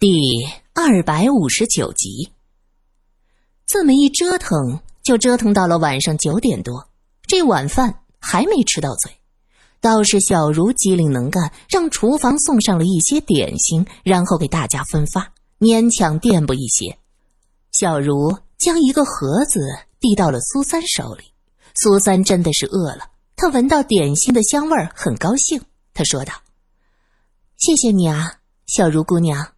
[0.00, 2.30] 第二百五十九集，
[3.66, 6.88] 这么一折腾，就折腾到了晚上九点多，
[7.26, 9.10] 这晚饭还没吃到嘴。
[9.80, 16.96] 倒是小茹机灵能干，让厨房送上了一些点心，然后给大家分发，勉强垫补一些。
[17.72, 19.58] 小茹将一个盒子
[19.98, 21.24] 递到了苏三手里，
[21.74, 25.60] 苏三真的是饿了，他闻到点心的香味儿，很高兴。
[25.92, 26.34] 他说道
[27.58, 28.34] ：“谢谢你啊，
[28.68, 29.54] 小茹姑娘。”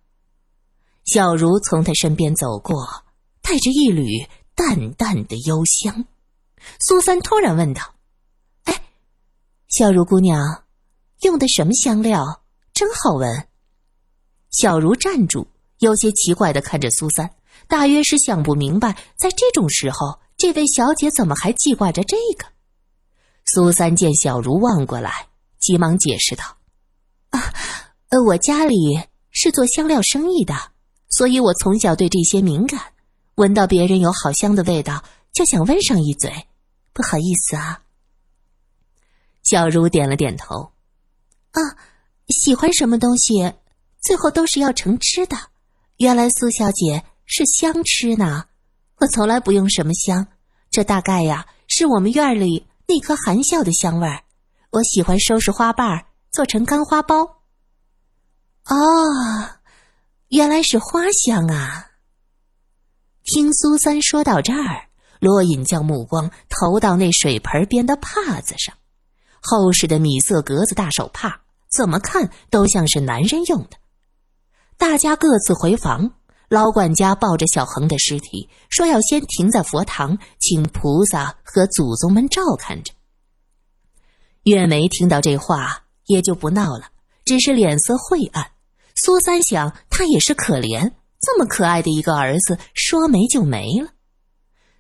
[1.13, 2.87] 小茹从他身边走过，
[3.43, 6.05] 带着一缕淡淡的幽香。
[6.79, 7.83] 苏三突然问道
[8.63, 8.83] ：“哎，
[9.67, 10.63] 小茹姑娘，
[11.23, 12.45] 用的什么香料？
[12.73, 13.49] 真好闻。”
[14.53, 15.49] 小茹站住，
[15.81, 17.29] 有些奇怪的看着苏三，
[17.67, 22.47] 大约是想不明白，在这种时候，这位小姐怎么还记挂着这个。
[23.47, 25.27] 苏三见小茹望过来，
[25.59, 26.45] 急忙解释道
[27.31, 27.53] ：“啊，
[28.11, 28.77] 呃，我家里
[29.33, 30.55] 是做香料生意的。”
[31.11, 32.81] 所以我从小对这些敏感，
[33.35, 36.33] 闻到别人有好香的味道，就想闻上一嘴。
[36.93, 37.83] 不好意思啊。
[39.43, 40.73] 小茹点了点头。
[41.51, 41.61] 啊，
[42.29, 43.53] 喜欢什么东西，
[44.01, 45.37] 最后都是要成吃的。
[45.97, 48.45] 原来苏小姐是香吃呢。
[48.99, 50.27] 我从来不用什么香，
[50.71, 54.23] 这大概呀是我们院里那棵含笑的香味儿。
[54.71, 57.27] 我喜欢收拾花瓣做成干花苞。
[58.67, 59.60] 哦。
[60.31, 61.91] 原来是花香啊！
[63.25, 64.87] 听苏三说到这儿，
[65.19, 68.73] 罗隐将目光投到那水盆边的帕子上，
[69.41, 73.71] 厚实的米色格子大手帕，怎么看都像是男人用的。
[74.77, 76.13] 大家各自回房，
[76.49, 82.93] 老管家抱着小恒的尸体，说要先停在佛堂，请菩萨和祖宗们照看着。
[84.45, 86.93] 月梅听到这话，也就不闹了，
[87.25, 88.53] 只是脸色晦暗。
[89.03, 93.89] 苏三想，他也是可怜，这么可爱的一个儿子，说没就没了。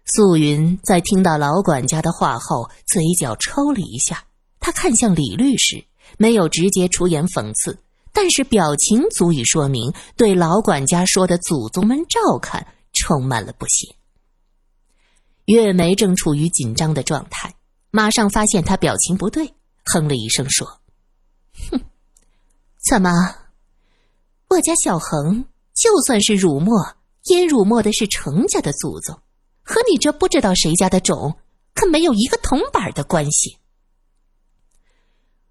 [0.04, 4.24] 素云在听到老管家的话后，嘴角抽了一下，
[4.60, 5.82] 他看向李律师，
[6.18, 7.78] 没有直接出言讽刺，
[8.12, 13.94] 但是表情足以说明对老管家说的“祖宗们照看”充满了不屑。
[15.46, 17.54] 月梅正处于紧张的状态，
[17.90, 19.54] 马上发现他表情不对，
[19.86, 20.78] 哼了一声说
[21.72, 21.80] ：“哼，
[22.86, 23.10] 怎么？”
[24.50, 25.44] 我家小恒
[25.74, 26.72] 就算是辱没，
[27.26, 29.22] 也辱没的是程家的祖宗，
[29.62, 31.38] 和你这不知道谁家的种，
[31.72, 33.58] 可没有一个铜板的关系。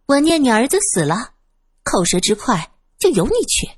[0.06, 1.32] 我念你儿子死了，
[1.84, 3.70] 口舌之快就由你去。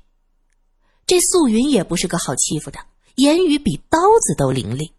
[1.06, 2.80] 这素云也不是个好欺负的，
[3.14, 4.92] 言语比刀子都凌厉。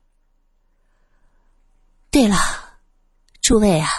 [2.09, 2.37] 对了，
[3.41, 3.89] 诸位啊，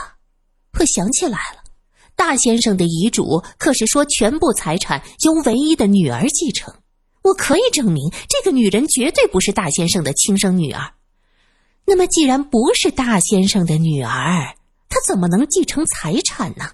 [0.79, 1.64] 我想起来了。
[2.27, 6.75] 大先生的遗嘱可是说全部财产由唯一的女儿继承，
[7.21, 10.95] 我可以证明这个女人绝对不是大先生的亲生女儿。
[11.85, 14.57] 那么，既然不是大先生的女儿，
[14.89, 16.71] 她怎么能继承财产呢？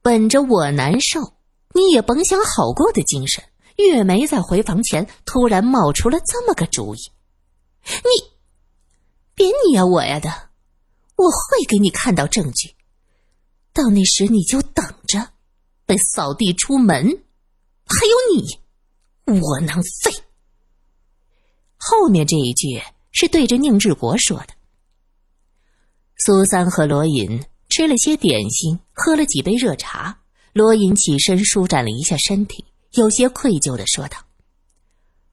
[0.00, 1.32] 本着我难受，
[1.74, 3.42] 你也甭想好过的精神，
[3.78, 6.98] 月梅在回房前突然冒出了这么个主意
[7.82, 8.30] ：“你
[9.34, 10.30] 别你呀我呀的，
[11.16, 12.74] 我会给你看到证据。”
[13.76, 15.32] 到那时你就等着，
[15.84, 17.04] 被扫地出门。
[17.84, 20.10] 还有你，窝囊废。
[21.76, 22.82] 后面这一句
[23.12, 24.48] 是对着宁志国说的。
[26.16, 30.22] 苏三和罗隐吃了些点心，喝了几杯热茶。
[30.54, 34.16] 罗隐起身舒展了一下身体，有些愧疚的说道：“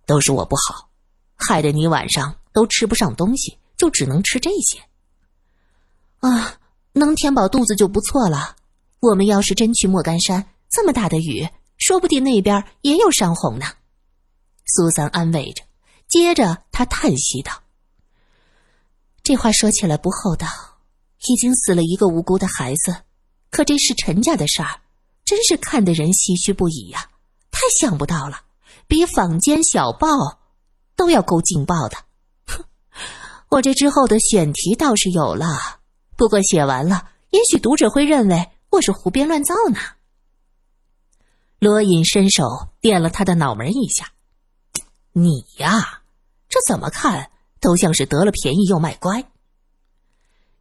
[0.05, 0.89] 都是我不好，
[1.37, 4.79] 害得你晚上都吃不上东西，就只能吃这些。”
[6.19, 6.59] 啊。
[6.93, 8.55] 能填饱肚子就不错了。
[8.99, 13.65] 我们要是真去莫干山，这么大的雨，说不定那边也有山洪呢。
[14.65, 15.63] 苏三安慰着，
[16.07, 17.51] 接着他叹息道
[19.21, 20.47] ：“这话说起来不厚道，
[21.27, 22.95] 已经死了一个无辜的孩子，
[23.51, 24.79] 可这是陈家的事儿，
[25.25, 27.09] 真是看得人唏嘘不已呀！
[27.51, 28.41] 太想不到了，
[28.87, 30.07] 比坊间小报
[30.95, 31.97] 都要够劲爆的。
[32.47, 32.63] 哼，
[33.49, 35.81] 我这之后的选题倒是有了。”
[36.23, 39.77] 不过写完了，也许读者会认为我是胡编乱造呢。
[41.59, 42.45] 罗隐伸手
[42.79, 44.07] 点了他的脑门一下
[45.11, 45.99] ：“你呀，
[46.47, 47.29] 这怎么看
[47.59, 49.25] 都像是得了便宜又卖乖。”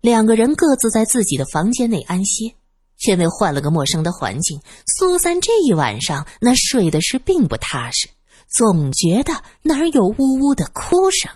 [0.03, 2.57] 两个人各自在自己的房间内安歇，
[2.99, 4.61] 却为换了个陌生的环境，
[4.99, 8.09] 苏三这一晚上那睡的是并不踏实，
[8.49, 11.31] 总觉得哪儿有呜呜的哭声。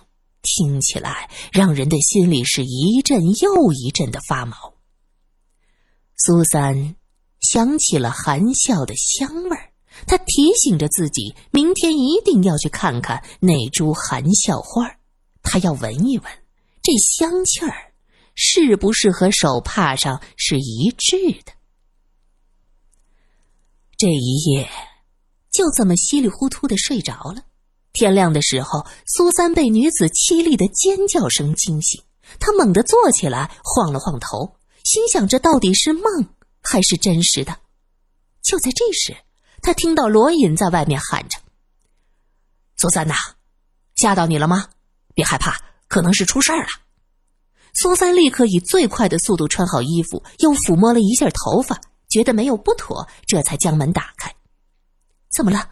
[0.46, 4.74] 听起来让人的心里是一阵又一阵的发毛。
[6.16, 6.94] 苏三
[7.40, 9.72] 想起了含笑的香味儿，
[10.06, 14.98] 他提醒着自己，明天一定要去看看那株含笑花儿
[15.42, 16.32] 他要闻一闻
[16.80, 17.92] 这香气儿，
[18.34, 21.52] 是不是和手帕上是一致的？
[23.98, 24.70] 这一夜，
[25.50, 27.42] 就这么稀里糊涂的睡着了。
[27.96, 32.02] 天亮的时候，苏三被女子凄厉的尖叫声惊醒，
[32.38, 36.02] 他猛地坐起来，晃了晃头，心想：这到底是梦
[36.60, 37.56] 还是真实的？
[38.42, 39.16] 就在这时，
[39.62, 41.38] 他听到罗隐在外面喊着
[42.76, 43.14] ：“苏三呐，
[43.94, 44.68] 吓到你了吗？
[45.14, 45.58] 别害怕，
[45.88, 46.68] 可能是出事儿了。”
[47.72, 51.80] 苏三立刻以最快的速度穿好衣服，又抚摸了一下头发。
[52.10, 54.34] 觉得没有不妥，这才将门打开。
[55.34, 55.70] 怎么了？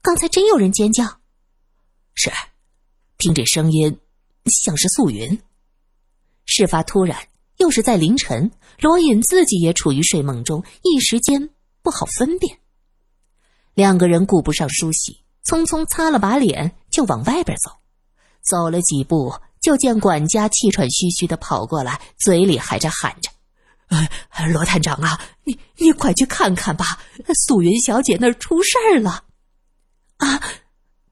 [0.00, 1.18] 刚才真有人尖叫？
[2.14, 2.30] 是，
[3.18, 3.98] 听这声音
[4.46, 5.40] 像是素云。
[6.46, 7.18] 事发突然，
[7.56, 8.50] 又是在凌晨，
[8.80, 11.50] 罗隐自己也处于睡梦中，一时间
[11.82, 12.58] 不好分辨。
[13.74, 17.70] 两个人顾不上梳洗，匆匆擦了把脸，就往外边走。
[18.42, 23.30] 走了几步，就见管家气喘吁吁的跑过来，嘴里还在喊着。
[24.52, 26.84] 罗探长啊，你你快去看看吧，
[27.46, 29.24] 素云小姐那儿出事儿了。
[30.18, 30.42] 啊！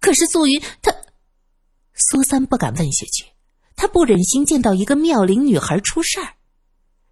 [0.02, 0.94] 可是素云她……
[1.94, 3.24] 苏三不敢问下去，
[3.74, 6.34] 他不忍心见到一个妙龄女孩出事儿。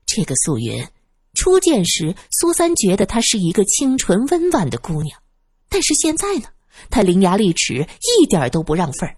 [0.04, 0.86] 这个素云，
[1.32, 5.18] 初见时苏三觉得她是一个清纯温婉的姑娘，
[5.70, 6.48] 但是现在呢，
[6.90, 7.88] 她伶牙俐齿，
[8.20, 9.16] 一点都不让份儿。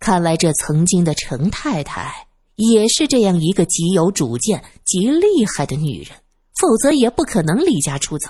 [0.00, 2.26] 看来这曾经的程太太。
[2.56, 6.14] 也是这样一个极有主见、极厉害的女人，
[6.60, 8.28] 否则也不可能离家出走。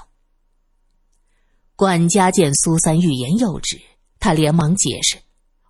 [1.75, 3.81] 管家见苏三欲言又止，
[4.21, 5.17] 他连忙解释：“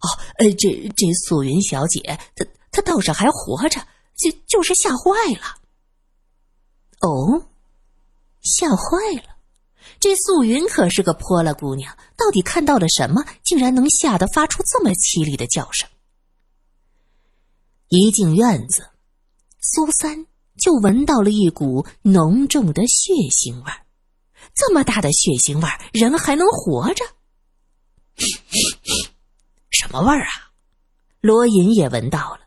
[0.02, 0.06] 哦，
[0.38, 2.00] 呃，这这素云小姐，
[2.34, 3.80] 她她倒是还活着，
[4.16, 5.56] 就就是吓坏了。”
[7.00, 7.46] 哦，
[8.42, 9.36] 吓坏了！
[9.98, 15.88] 这素云可是个泼辣姑娘，到底看到了什么，竟然能吓得发出这么凄厉的叫声？
[17.88, 18.90] 一进院子，
[19.60, 20.26] 苏三
[20.58, 23.86] 就闻到了一股浓重的血腥味儿。
[24.54, 27.04] 这么大的血腥味儿，人还能活着？
[29.70, 30.50] 什么味儿啊？
[31.20, 32.40] 罗隐也闻到了。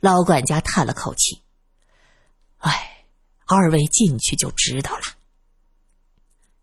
[0.00, 1.42] 老管家叹了口气
[2.58, 3.04] ：“哎，
[3.46, 5.02] 二位进去就知道了。”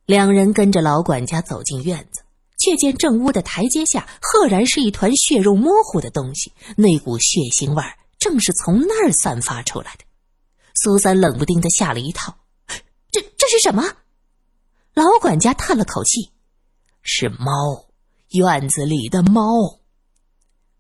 [0.06, 2.24] 两人跟着老管家走进院子，
[2.58, 6.52] 却见正屋的台阶下，赫然是一团血肉模糊的东西。
[6.76, 7.98] 那股血腥味儿。
[8.20, 10.06] 正是从那儿散发出来的，
[10.76, 12.38] 苏三冷不丁的吓了一跳。
[13.10, 13.98] 这这是什么？
[14.94, 16.30] 老管家叹了口气
[17.02, 17.88] ：“是猫，
[18.32, 19.80] 院子里的猫，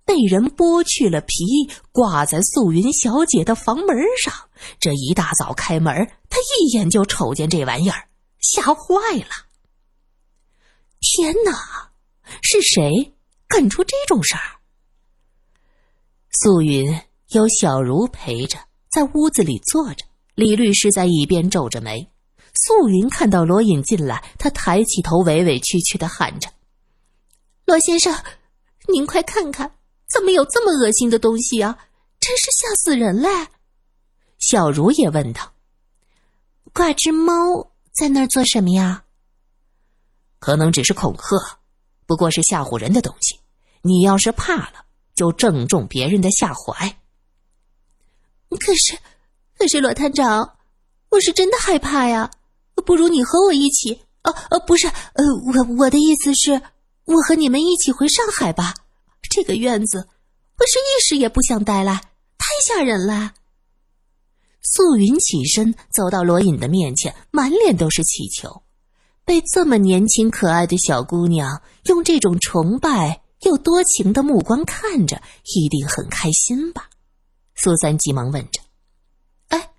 [0.06, 4.33] 被人剥去了皮，挂在素云小姐的房门上。
[4.80, 5.94] 这一大早开门，
[6.30, 8.07] 他一眼就瞅见这玩意儿，
[8.39, 9.48] 吓坏了。
[11.00, 11.92] 天哪，
[12.42, 13.13] 是谁
[13.48, 14.59] 干出这种事儿？
[16.31, 17.01] 素云。
[17.33, 18.57] 有小茹陪着，
[18.92, 20.06] 在屋子里坐着。
[20.36, 22.12] 李律师在一边皱着眉。
[22.53, 26.50] 素云看到罗隐进来，他抬起头，委委屈屈的喊着
[27.66, 28.13] ：“罗先生，
[28.88, 29.78] 您快看看，
[30.12, 31.78] 怎么有这么恶心的东西啊！
[32.19, 33.30] 真是吓死人嘞！”
[34.40, 35.54] 小茹也问道
[36.74, 39.04] ：“挂只猫在那儿做什么呀？”
[40.40, 41.60] 可能只是恐吓，
[42.06, 43.39] 不过是吓唬人的东西。
[43.84, 46.98] 你要是怕了，就正中别人的下怀。
[48.60, 48.98] 可是，
[49.58, 50.58] 可是罗探长，
[51.10, 52.30] 我是真的害怕呀！
[52.86, 54.03] 不如你和我一起……
[54.24, 56.62] 哦哦，不是，呃，我我的意思是，
[57.05, 58.74] 我和你们一起回上海吧。
[59.29, 60.10] 这个院子，
[60.58, 62.01] 我是一时也不想待了，
[62.38, 63.34] 太吓人了。
[64.62, 68.63] 素云起身走到罗隐的面前，满脸都是乞求。
[69.24, 75.22] 被这么年轻可爱的小姑娘用这种崇拜又多情的目光看着，
[75.55, 76.89] 一定很开心吧？
[77.55, 78.62] 苏三急忙问着
[79.50, 79.72] ：“哎，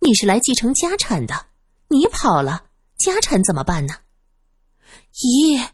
[0.00, 1.46] 你是来继承家产的？
[1.88, 2.64] 你跑了，
[2.96, 3.94] 家产怎么办呢
[5.14, 5.68] ？”“咦，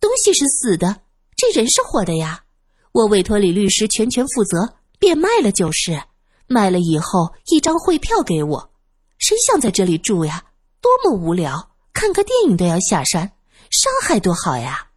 [0.00, 1.02] 东西是死的，
[1.36, 2.44] 这人是活的呀！
[2.92, 6.02] 我委托李律师全权负责，变卖了就是。
[6.46, 8.72] 卖了以后一张汇票给我。
[9.18, 10.44] 谁想在这里住呀？
[10.80, 11.70] 多么无聊！
[11.92, 13.32] 看个电影都要下山。
[13.70, 14.88] 上海多好呀！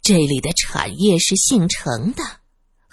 [0.00, 2.22] 这里的产业是姓程的。”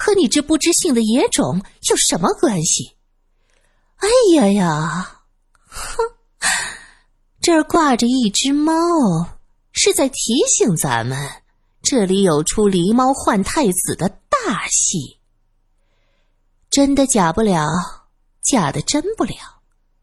[0.02, 2.96] 和你这不知姓的野种有什么关系？
[3.98, 5.24] 哎呀呀，
[5.68, 6.04] 哼！
[7.42, 8.74] 这儿挂着一只猫，
[9.72, 10.16] 是在提
[10.48, 11.18] 醒咱们，
[11.82, 15.20] 这里有出狸猫换太子的大戏。
[16.70, 17.68] 真的假不了，
[18.42, 19.34] 假的真不了，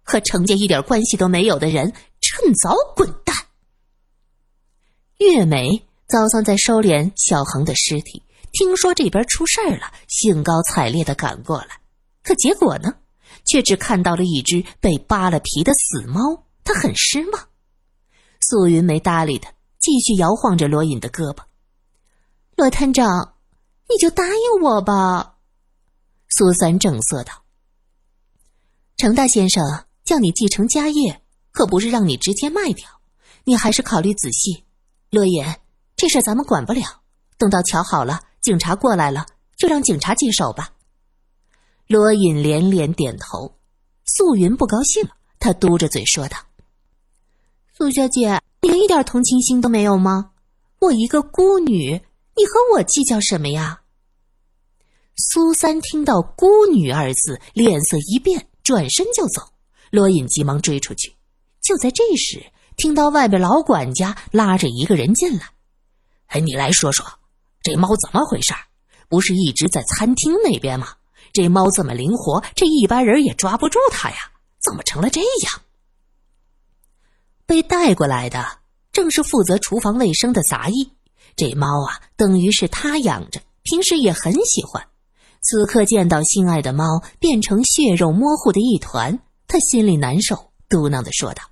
[0.02, 3.34] 和程家一点关系都没有的人，趁早滚蛋！
[5.18, 11.80] 月梅早早在收敛小恒的尸体，听说这边出事儿了，兴高采烈的赶过来。
[12.22, 12.94] 可结果呢，
[13.44, 16.44] 却只看到了一只被扒了皮的死猫。
[16.64, 17.48] 他很失望。
[18.40, 19.52] 素云没搭理他，
[19.86, 21.44] 继续摇晃着罗隐的胳膊。
[22.56, 23.36] 罗探长，
[23.88, 25.36] 你就答应我吧。
[26.28, 27.44] 苏三正色道
[28.98, 29.62] ：“程大先生
[30.02, 32.88] 叫你继承家业，可不是让你直接卖掉，
[33.44, 34.64] 你还是考虑仔细。
[35.10, 35.44] 罗隐，
[35.94, 36.82] 这事咱们管不了，
[37.38, 39.24] 等到瞧好了，警察过来了，
[39.56, 40.72] 就让警察接手吧。”
[41.86, 43.54] 罗隐连连点头。
[44.04, 46.36] 素云不高兴了，他嘟着嘴说道
[47.72, 50.30] ：“苏小姐，连一点同情心都没有吗？
[50.80, 52.02] 我一个孤女，
[52.36, 53.80] 你和我计较什么呀？”
[55.16, 59.42] 苏三听到“孤女”二字，脸色一变，转身就走。
[59.90, 61.14] 罗隐急忙追出去。
[61.62, 62.44] 就在这时，
[62.76, 65.48] 听到外边老管家拉着一个人进来
[66.28, 67.06] ：“哎，你来说说，
[67.62, 68.52] 这猫怎么回事？
[69.08, 70.88] 不是一直在餐厅那边吗？
[71.32, 74.16] 这猫这么灵活，这一般人也抓不住它呀，
[74.62, 75.60] 怎么成了这样？”
[77.46, 78.44] 被带过来的
[78.92, 80.92] 正是负责厨房卫生的杂役。
[81.36, 84.86] 这猫啊，等于是他养着，平时也很喜欢。
[85.42, 91.42] 此刻见到心爱的猫变成血肉模糊的一团，他心里难受，嘟囔的说道：“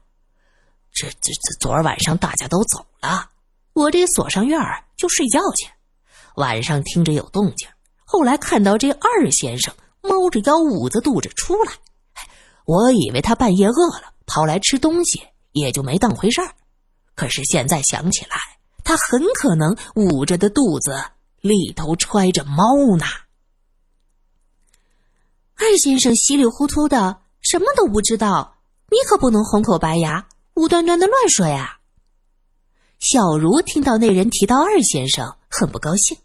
[0.92, 3.28] 这这这，昨儿晚上大家都走了，
[3.72, 5.70] 我这锁上院儿就睡觉去。
[6.36, 7.68] 晚上听着有动静，
[8.04, 11.72] 后来看到这二先生猫着腰捂着肚子出来，
[12.64, 15.22] 我以为他半夜饿了跑来吃东西，
[15.54, 16.54] 也就没当回事儿。
[17.14, 18.36] 可是现在想起来，
[18.84, 21.02] 他很可能捂着的肚子
[21.40, 23.06] 里头揣着猫呢。”
[25.56, 28.58] 二先生稀里糊涂的，什么都不知道。
[28.90, 31.78] 你可不能红口白牙、无端端的乱说呀！
[32.98, 36.18] 小茹听到那人提到二先生，很不高兴。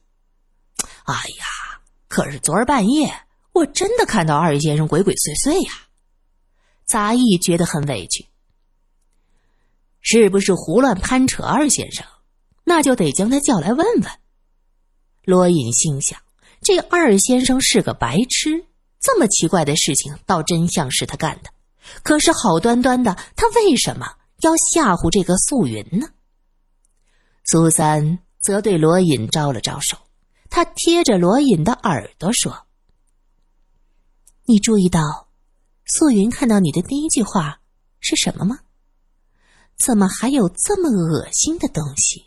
[1.05, 5.71] 哎呀，可是昨儿半夜，我真的看到二先生鬼鬼祟祟呀！
[6.85, 8.27] 杂役觉得很委屈，
[10.01, 12.05] 是不是胡乱攀扯二先生？
[12.63, 14.11] 那就得将他叫来问问。
[15.23, 16.19] 罗隐心想，
[16.61, 18.65] 这二先生是个白痴。
[18.99, 21.49] 这么奇怪的事情，倒真像是他干的。
[22.03, 26.07] 可是好端端的，他为什么要吓唬这个素云呢？
[27.45, 29.97] 苏三则对罗隐招了招手，
[30.49, 32.67] 他贴着罗隐的耳朵说
[34.45, 35.29] ：“你注意到
[35.85, 37.61] 素云看到你的第一句话
[38.01, 38.59] 是什么吗？
[39.83, 42.25] 怎么还有这么恶心的东西？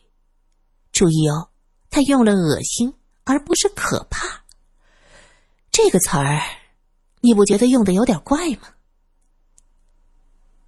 [0.91, 1.51] 注意哦，
[1.91, 2.95] 他用了恶心，
[3.25, 4.45] 而不是可怕
[5.71, 6.41] 这个词儿。”
[7.25, 8.63] 你不觉得用的有点怪吗？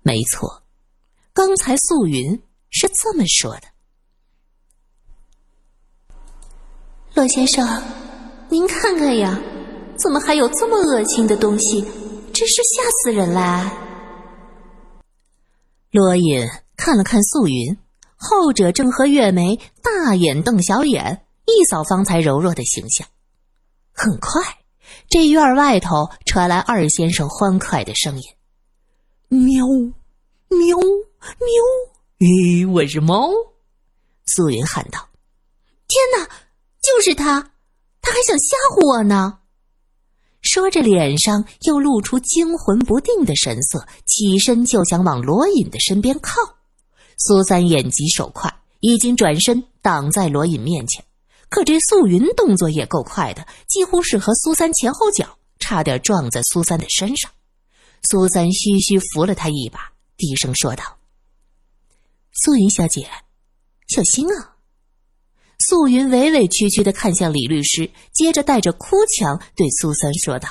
[0.03, 0.63] 没错，
[1.33, 3.63] 刚才素云是这么说的。
[7.15, 7.83] 罗先生，
[8.49, 9.37] 您看看呀，
[9.97, 11.81] 怎么还有这么恶心的东西？
[12.33, 13.73] 真是吓死人啦！
[15.91, 17.77] 罗隐看了看素云，
[18.17, 23.07] 后者正和月梅大眼瞪小眼，一扫方才柔弱的形象。
[23.93, 24.43] 很快。
[25.09, 28.23] 这院外头传来二先生欢快的声音
[29.29, 29.67] ：“喵，
[30.49, 32.19] 喵，喵！
[32.19, 33.31] 咦，我是猫。”
[34.27, 35.09] 素云喊道
[35.89, 36.29] ：“天哪，
[36.83, 37.51] 就是他！
[38.03, 39.39] 他还想吓唬我呢！”
[40.43, 46.54] 说着，脸上又露出惊魂不定的神色，起身就想往罗隐的身边靠。
[47.17, 51.05] 苏三眼疾手快，已经转身挡在罗隐面前。
[51.49, 57.31] 可这素云动作也够快的，几乎是和苏三前后脚，差点撞在苏三的身上。
[58.03, 60.99] 苏三嘘嘘扶了他一把，低声说道
[62.35, 63.09] ：“素云小姐，
[63.87, 64.57] 小心啊！”
[65.61, 70.49] 素云委委屈屈的看向李律师，接着带着哭腔对苏三说道：“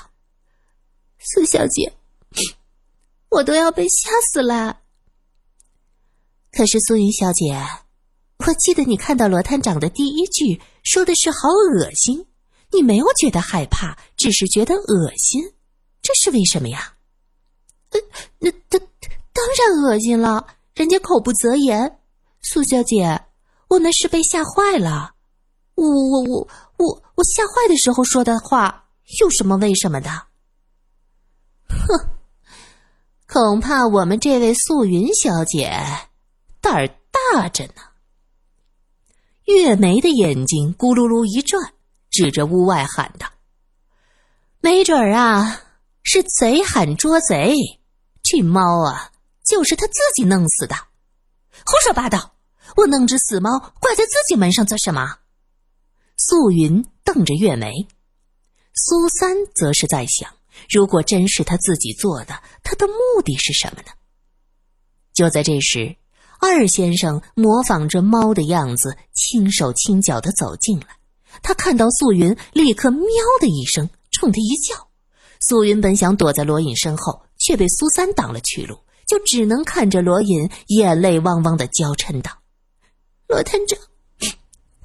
[1.19, 1.93] 苏小姐，
[3.29, 4.79] 我都要被吓死了。
[6.55, 7.61] 可是苏云小姐。”
[8.45, 12.25] 我记得你看到罗探长的第一句说的是“好恶心”，
[12.73, 15.41] 你没有觉得害怕，只是觉得恶心，
[16.01, 16.93] 这是为什么呀？
[17.91, 17.99] 呃，
[18.39, 18.81] 那当
[19.31, 21.99] 当然恶心了，人家口不择言。
[22.41, 23.21] 苏小姐，
[23.69, 25.13] 我那是被吓坏了，
[25.75, 28.89] 我我我我我吓坏的时候说的话，
[29.21, 30.09] 有什么为什么的？
[31.69, 32.09] 哼，
[33.27, 35.71] 恐怕我们这位素云小姐
[36.63, 37.83] 胆儿大着呢。
[39.43, 41.73] 月梅的眼睛咕噜噜一转，
[42.09, 43.29] 指着屋外喊道
[44.61, 45.61] ：“没准儿啊，
[46.03, 47.53] 是贼喊捉贼，
[48.23, 49.11] 这猫啊，
[49.45, 50.75] 就是他自己弄死的。”
[51.65, 52.35] 胡说八道！
[52.77, 55.19] 我弄只死猫挂在自己门上做什么？
[56.17, 57.87] 素云瞪着月梅，
[58.73, 60.33] 苏三则是在想：
[60.69, 63.91] 如果真是他自己做的，他的目的是什么呢？
[65.13, 65.97] 就在这时，
[66.45, 70.87] 二先生模仿着猫的样子，轻手轻脚的走进来。
[71.41, 72.99] 他看到素云，立刻喵
[73.39, 74.75] 的一声，冲他一叫。
[75.39, 82.29] 素云本想躲在罗隐身后，却被苏三挡了去路，就只能看着罗隐眼泪汪汪的娇嗔道
[83.29, 83.79] ：“罗探长，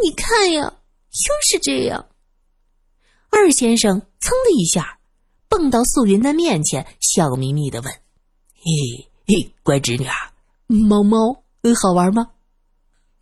[0.01, 0.73] 你看呀。”
[1.11, 2.07] 又是这样，
[3.31, 5.01] 二先生噌的一下
[5.49, 7.93] 蹦到素云的面前，笑眯眯的问
[8.55, 10.15] ：“嘿嘿，乖侄女儿，
[10.69, 11.03] 猫
[11.61, 12.31] 猫好玩吗？”“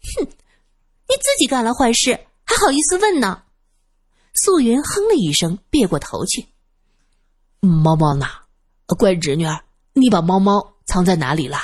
[0.03, 3.43] 哼，你自己干了坏事，还好意思问呢？”
[4.35, 6.47] 素云哼了一声，别过头去。
[7.61, 8.27] “猫猫呢？
[8.95, 9.47] 乖侄女，
[9.95, 11.59] 你把猫猫藏在哪里了？”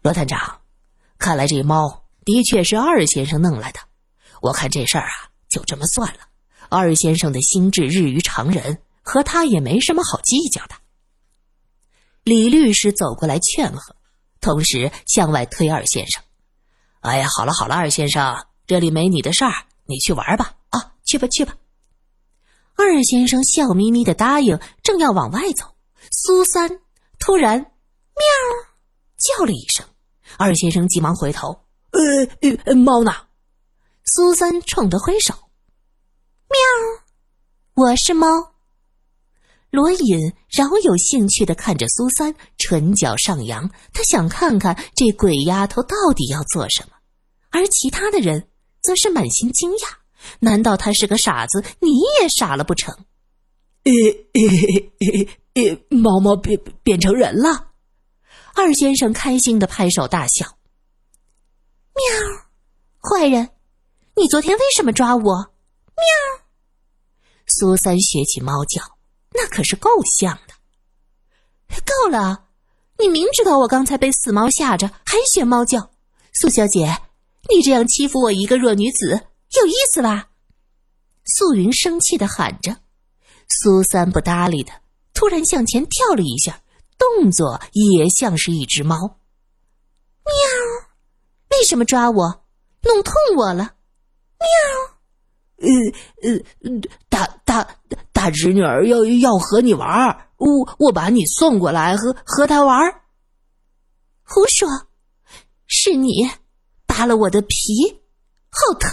[0.00, 0.60] 罗探长，
[1.18, 3.80] 看来这猫的确是二先生弄来的。
[4.40, 6.20] 我看这事儿啊，就这么算了。
[6.70, 10.76] 二先生的心智日于常人，和他也没什么好计较的。
[12.22, 13.96] 李律师走过来劝和，
[14.40, 16.22] 同时向外推二先生
[17.00, 19.52] ：“哎呀，好了好了，二先生，这里没你的事儿，
[19.86, 20.54] 你去玩吧。
[20.70, 21.54] 啊，去吧去吧。”
[22.76, 25.74] 二先生笑眯眯的答应，正要往外走，
[26.10, 26.80] 苏三
[27.18, 27.58] 突然
[28.14, 28.24] “喵”
[29.18, 29.84] 叫了一声，
[30.36, 32.00] 二先生急忙回头：“呃
[32.64, 33.14] 呃，猫呢？”
[34.04, 35.34] 苏三冲他挥手
[36.48, 38.54] ：“喵，我是猫。”
[39.70, 46.96] 罗隐饶有兴趣的看着苏三，唇角上扬，他想看看这鬼丫头到底要做什么。
[47.50, 48.48] 而其他的人
[48.82, 49.88] 则是满心惊讶：
[50.40, 51.62] 难道他是个傻子？
[51.80, 52.94] 你也傻了不成？
[53.84, 53.92] 呃
[54.34, 57.72] 呃呃，猫猫变变成人了！
[58.54, 60.58] 二先生开心的拍手大笑
[61.94, 62.02] ：“喵，
[63.00, 63.50] 坏人！”
[64.16, 65.22] 你昨天为什么抓我？
[65.22, 66.44] 喵！
[67.46, 68.97] 苏三学起猫叫，
[69.34, 70.54] 那可是够像的。
[71.84, 72.46] 够了！
[72.98, 75.90] 你明知道我刚才被死猫吓着，还学猫叫。
[76.32, 76.96] 苏小姐，
[77.48, 79.26] 你这样欺负我一个弱女子，
[79.60, 80.30] 有意思吧？
[81.24, 82.76] 素云生气的喊着。
[83.48, 84.80] 苏三不搭理他，
[85.14, 86.60] 突然向前跳了一下，
[86.98, 89.20] 动作也像是一只猫。
[90.24, 90.34] 喵！
[91.50, 92.44] 为什么抓我？
[92.82, 93.74] 弄痛我了？
[94.38, 95.68] 喵，呃
[96.22, 97.64] 呃，大大
[98.18, 99.88] 大侄女儿要要和你玩
[100.38, 102.76] 我我把你送过来和和她玩
[104.24, 104.68] 胡说，
[105.68, 106.28] 是你
[106.84, 108.02] 扒了我的皮，
[108.50, 108.90] 好疼！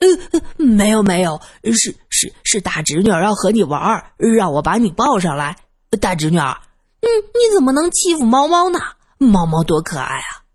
[0.00, 5.54] 喵，呃，没有没有，是是是大侄女儿要和你玩让我把你抱上来。
[6.00, 6.58] 大侄女儿，
[7.02, 8.78] 嗯，你怎么能欺负猫猫呢？
[9.18, 10.48] 猫猫多可爱啊！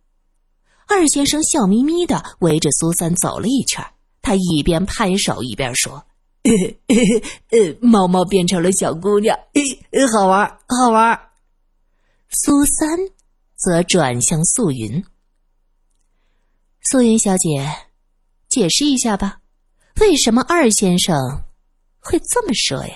[0.87, 3.85] 二先生笑眯眯的围着苏三走了一圈，
[4.23, 6.03] 他一边拍手一边说
[6.45, 9.35] ：“嘿嘿嘿嘿呃，猫猫变成了小姑娘，
[10.13, 11.19] 好玩，好玩。”
[12.29, 12.99] 苏三
[13.55, 15.03] 则转向素云
[16.83, 17.67] ：“素云小姐，
[18.47, 19.39] 解释一下吧，
[20.01, 21.15] 为什么二先生
[21.99, 22.95] 会这么说呀？”